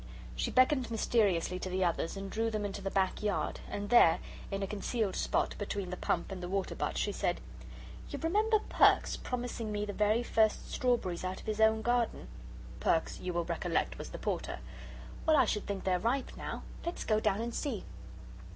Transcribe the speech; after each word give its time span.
She 0.35 0.49
beckoned 0.49 0.89
mysteriously 0.89 1.59
to 1.59 1.69
the 1.69 1.83
others 1.83 2.17
and 2.17 2.31
drew 2.31 2.49
them 2.49 2.65
into 2.65 2.81
the 2.81 2.89
back 2.89 3.21
yard, 3.21 3.59
and 3.69 3.91
there, 3.91 4.17
in 4.49 4.63
a 4.63 4.67
concealed 4.67 5.15
spot, 5.15 5.53
between 5.59 5.91
the 5.91 5.95
pump 5.95 6.31
and 6.31 6.41
the 6.41 6.49
water 6.49 6.73
butt, 6.73 6.97
she 6.97 7.11
said: 7.11 7.39
"You 8.09 8.17
remember 8.17 8.57
Perks 8.67 9.15
promising 9.15 9.71
me 9.71 9.85
the 9.85 9.93
very 9.93 10.23
first 10.23 10.71
strawberries 10.71 11.23
out 11.23 11.39
of 11.39 11.45
his 11.45 11.61
own 11.61 11.83
garden?" 11.83 12.29
Perks, 12.79 13.19
you 13.19 13.31
will 13.31 13.45
recollect, 13.45 13.99
was 13.99 14.09
the 14.09 14.17
Porter. 14.17 14.57
"Well, 15.27 15.37
I 15.37 15.45
should 15.45 15.67
think 15.67 15.83
they're 15.83 15.99
ripe 15.99 16.31
now. 16.35 16.63
Let's 16.83 17.03
go 17.05 17.19
down 17.19 17.39
and 17.39 17.53
see." 17.53 17.83